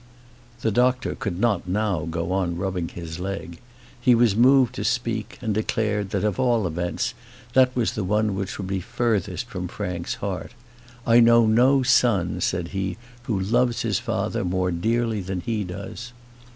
The 0.61 0.71
doctor 0.71 1.13
could 1.13 1.39
not 1.39 1.67
now 1.67 2.07
go 2.09 2.31
on 2.31 2.57
rubbing 2.57 2.87
his 2.87 3.19
leg. 3.19 3.59
He 4.01 4.15
was 4.15 4.35
moved 4.35 4.73
to 4.73 4.83
speak, 4.83 5.37
and 5.43 5.53
declared 5.53 6.09
that, 6.09 6.23
of 6.23 6.39
all 6.39 6.65
events, 6.65 7.13
that 7.53 7.75
was 7.75 7.91
the 7.93 8.03
one 8.03 8.33
which 8.33 8.57
would 8.57 8.65
be 8.65 8.79
furthest 8.79 9.47
from 9.47 9.67
Frank's 9.67 10.15
heart. 10.15 10.53
"I 11.05 11.19
know 11.19 11.45
no 11.45 11.83
son," 11.83 12.41
said 12.41 12.69
he, 12.69 12.97
"who 13.25 13.39
loves 13.39 13.83
his 13.83 13.99
father 13.99 14.43
more 14.43 14.71
dearly 14.71 15.21
than 15.21 15.41
he 15.41 15.63
does." 15.63 16.13